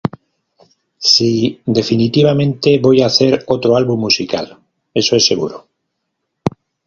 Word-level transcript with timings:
Sí, 1.13 1.61
definitivamente 1.63 2.79
voy 2.79 3.03
a 3.03 3.05
hacer 3.05 3.43
otro 3.45 3.77
álbum 3.77 3.99
musical, 3.99 4.57
eso 4.95 5.15
es 5.15 5.23
seguro". 5.27 5.67